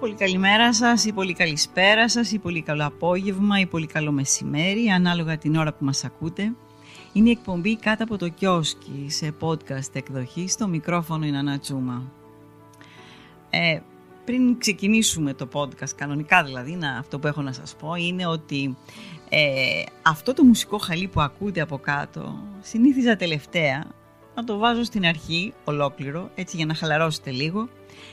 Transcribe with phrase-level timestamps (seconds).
[0.00, 4.88] πολύ καλημέρα σας ή πολύ καλησπέρα σας ή πολύ καλό απόγευμα ή πολύ καλό μεσημέρι
[4.88, 6.52] ανάλογα την ώρα που μας ακούτε.
[7.12, 12.12] Είναι η εκπομπή κάτω από το κιόσκι σε podcast εκδοχή στο μικρόφωνο είναι Ανατσούμα.
[13.50, 13.80] Ε,
[14.24, 18.76] πριν ξεκινήσουμε το podcast κανονικά δηλαδή, να, αυτό που έχω να σας πω είναι ότι
[19.28, 23.84] ε, αυτό το μουσικό χαλί που ακούτε από κάτω συνήθιζα τελευταία
[24.34, 27.68] να το βάζω στην αρχή ολόκληρο έτσι για να χαλαρώσετε λίγο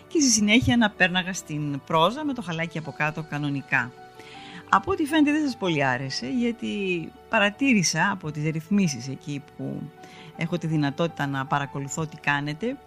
[0.08, 3.92] και στη συνέχεια να πέρναγα στην πρόζα με το χαλάκι από κάτω κανονικά.
[4.70, 6.68] Από ό,τι φαίνεται δεν σας πολύ άρεσε γιατί
[7.30, 9.82] παρατήρησα από τις ρυθμίσεις εκεί που
[10.38, 12.78] έχω τη δυνατότητα να παρακολουθώ τι κάνετε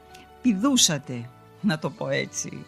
[0.42, 1.28] πηδούσατε
[1.60, 2.64] να το πω έτσι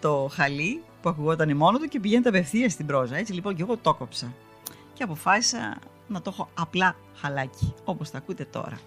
[0.00, 3.16] το χαλί που ακουγόταν μόνο του και πηγαίνετε απευθείας στην πρόζα.
[3.16, 4.32] Έτσι λοιπόν και εγώ το κόψα
[4.94, 8.78] και αποφάσισα να το έχω απλά χαλάκι όπως τα ακούτε τώρα.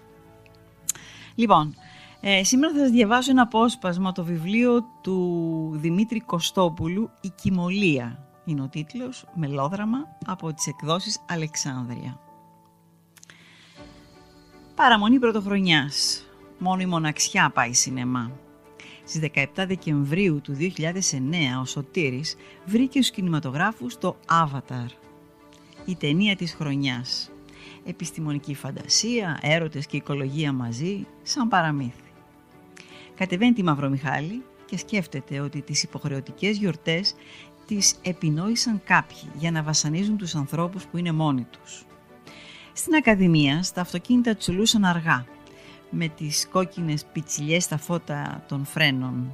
[1.34, 1.74] Λοιπόν,
[2.20, 8.22] ε, σήμερα θα σας διαβάσω ένα απόσπασμα το βιβλίο του Δημήτρη Κωστόπουλου «Η Κιμολία».
[8.44, 12.20] Είναι ο τίτλος, μελόδραμα από τις εκδόσεις Αλεξάνδρεια.
[14.74, 16.24] Παραμονή πρωτοχρονιάς.
[16.58, 18.30] Μόνο η μοναξιά πάει σινεμά.
[19.04, 24.88] Στις 17 Δεκεμβρίου του 2009 ο Σωτήρης βρήκε στους κινηματογράφους το Avatar,
[25.84, 27.30] η ταινία της χρονιάς.
[27.84, 32.07] Επιστημονική φαντασία, έρωτες και οικολογία μαζί, σαν παραμύθι.
[33.18, 37.14] Κατεβαίνει τη Μαυρομιχάλη και σκέφτεται ότι τις υποχρεωτικές γιορτές
[37.66, 41.84] τις επινόησαν κάποιοι για να βασανίζουν τους ανθρώπους που είναι μόνοι τους.
[42.72, 45.24] Στην Ακαδημία, στα αυτοκίνητα τσουλούσαν αργά,
[45.90, 49.32] με τις κόκκινες πιτσιλιές στα φώτα των φρένων.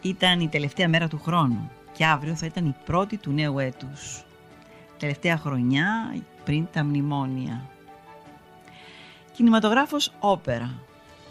[0.00, 4.24] Ήταν η τελευταία μέρα του χρόνου και αύριο θα ήταν η πρώτη του νέου έτους.
[4.98, 7.70] Τελευταία χρονιά πριν τα μνημόνια.
[9.32, 10.85] Κινηματογράφος όπερα.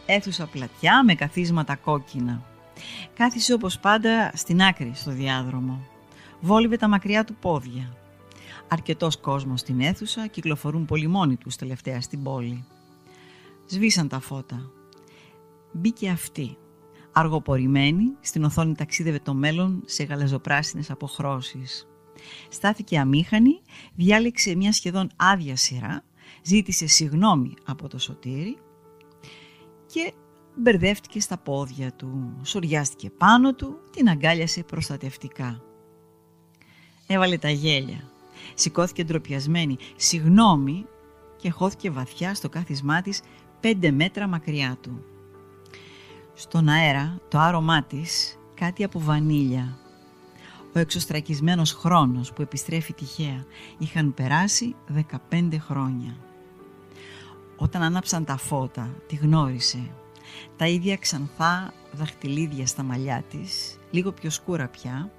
[0.06, 2.42] Έθουσα πλατιά με καθίσματα κόκκινα.
[3.14, 5.88] Κάθισε όπως πάντα στην άκρη στο διάδρομο.
[6.40, 7.94] Βόλυβε τα μακριά του πόδια.
[8.68, 12.66] Αρκετός κόσμος στην αίθουσα κυκλοφορούν πολύ μόνοι τους τελευταία στην πόλη.
[13.68, 14.70] Σβήσαν τα φώτα.
[15.72, 16.58] Μπήκε αυτή.
[17.12, 21.88] Αργοπορημένη, στην οθόνη ταξίδευε το μέλλον σε γαλαζοπράσινες αποχρώσεις.
[22.50, 23.62] Στάθηκε αμήχανη,
[23.96, 26.04] διάλεξε μια σχεδόν άδεια σειρά,
[26.42, 28.58] ζήτησε συγνώμη από το σωτήρι
[29.96, 30.14] και
[30.56, 35.62] μπερδεύτηκε στα πόδια του, σοριάστηκε πάνω του, την αγκάλιασε προστατευτικά.
[37.08, 38.10] Έβαλε τα γέλια,
[38.54, 40.86] σηκώθηκε ντροπιασμένη, συγνώμη
[41.38, 43.22] και χώθηκε βαθιά στο κάθισμά της
[43.60, 45.04] πέντε μέτρα μακριά του.
[46.34, 49.78] Στον αέρα το άρωμά της κάτι από βανίλια.
[50.76, 53.46] Ο εξωστρακισμένος χρόνος που επιστρέφει τυχαία
[53.78, 54.76] είχαν περάσει
[55.30, 56.25] 15 χρόνια.
[57.58, 59.90] Όταν άναψαν τα φώτα, τη γνώρισε.
[60.58, 65.12] Τα ίδια ξανθά δαχτυλίδια στα μαλλιά της, λίγο πιο σκούρα πια,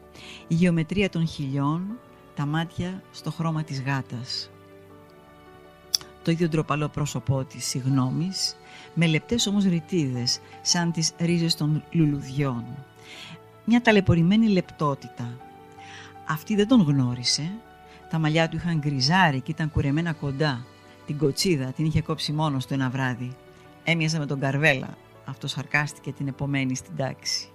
[0.49, 1.99] η γεωμετρία των χιλιών,
[2.35, 4.51] τα μάτια στο χρώμα της γάτας
[6.27, 8.57] το ίδιο ντροπαλό πρόσωπό της συγγνώμης,
[8.95, 12.65] με λεπτές όμως ρητίδες, σαν τις ρίζες των λουλουδιών.
[13.65, 15.39] Μια ταλαιπωρημένη λεπτότητα.
[16.29, 17.51] Αυτή δεν τον γνώρισε.
[18.11, 20.65] Τα μαλλιά του είχαν γκριζάρει και ήταν κουρεμένα κοντά.
[21.07, 23.33] Την κοτσίδα την είχε κόψει μόνος του ένα βράδυ.
[23.85, 24.97] Έμοιαζε με τον Καρβέλα.
[25.25, 27.51] Αυτός σαρκάστηκε την επομένη στην τάξη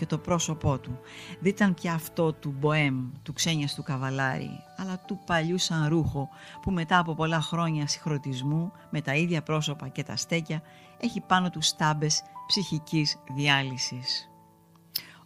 [0.00, 0.98] και το πρόσωπό του.
[1.40, 6.28] Δεν ήταν πια αυτό του μποέμ, του ξένιας του καβαλάρι, αλλά του παλιού σαν ρούχο
[6.62, 10.62] που μετά από πολλά χρόνια συγχρονισμού με τα ίδια πρόσωπα και τα στέκια
[11.00, 14.30] έχει πάνω του στάμπες ψυχικής διάλυσης.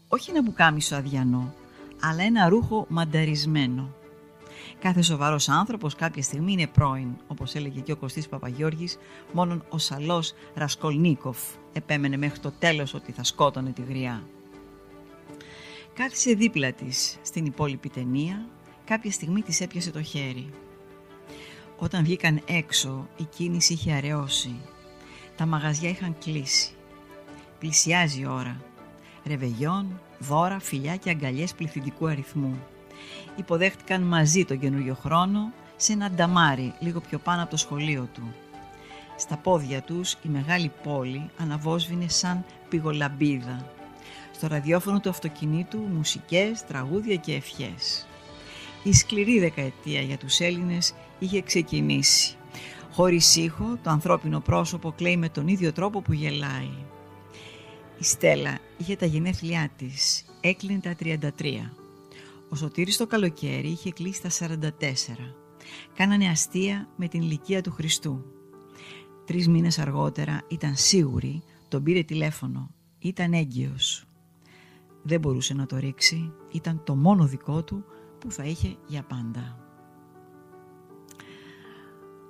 [0.09, 1.55] Όχι ένα μπουκάμισο αδιανό,
[2.01, 3.95] αλλά ένα ρούχο μανταρισμένο.
[4.85, 8.97] Κάθε σοβαρός άνθρωπος κάποια στιγμή είναι πρώην, όπως έλεγε και ο Κωστής Παπαγιώργης,
[9.33, 11.39] μόνον ο σαλός Ρασκολνίκοφ
[11.73, 14.23] επέμενε μέχρι το τέλος ότι θα σκότωνε τη γριά.
[15.95, 18.47] Κάθισε δίπλα της στην υπόλοιπη ταινία,
[18.85, 20.51] κάποια στιγμή της έπιασε το χέρι.
[21.79, 24.55] Όταν βγήκαν έξω, η κίνηση είχε αραιώσει.
[25.37, 26.73] Τα μαγαζιά είχαν κλείσει.
[27.59, 28.57] Πλησιάζει η ώρα.
[29.25, 32.59] Ρεβεγιόν, δώρα, φιλιά και αγκαλιές πληθυντικού αριθμού.
[33.37, 38.35] Υποδέχτηκαν μαζί τον καινούριο χρόνο σε ένα νταμάρι λίγο πιο πάνω από το σχολείο του.
[39.17, 43.75] Στα πόδια τους η μεγάλη πόλη αναβόσβηνε σαν πηγολαμπίδα
[44.35, 48.07] στο ραδιόφωνο του αυτοκινήτου μουσικές, τραγούδια και ευχές.
[48.83, 52.37] Η σκληρή δεκαετία για τους Έλληνες είχε ξεκινήσει.
[52.93, 56.71] Χωρίς ήχο, το ανθρώπινο πρόσωπο κλαίει με τον ίδιο τρόπο που γελάει.
[57.99, 61.84] Η Στέλλα είχε τα γενέθλιά της, έκλεινε τα 33.
[62.55, 64.61] Ο Σωτήρης το καλοκαίρι είχε κλείσει τα 44.
[65.95, 68.25] Κάνανε αστεία με την ηλικία του Χριστού.
[69.25, 72.71] Τρεις μήνες αργότερα ήταν σίγουρη, τον πήρε τηλέφωνο.
[72.99, 74.05] Ήταν έγκυος.
[75.03, 76.33] δεν μπορούσε να το ρίξει.
[76.53, 77.85] Ήταν το μόνο δικό του
[78.19, 79.59] που θα είχε για πάντα.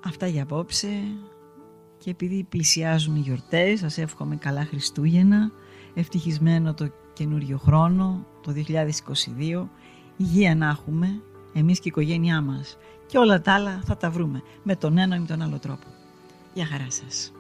[0.04, 0.88] Αυτά για απόψε
[1.98, 5.50] και επειδή πλησιάζουν οι γιορτές σας εύχομαι καλά Χριστούγεννα
[5.94, 9.68] ευτυχισμένο το καινούριο χρόνο το 2022
[10.16, 11.22] υγεία να έχουμε
[11.52, 12.76] εμείς και η οικογένειά μας
[13.06, 15.87] και όλα τα άλλα θα τα βρούμε με τον ένα ή με τον άλλο τρόπο.
[16.55, 17.32] Γεια χαρά σας.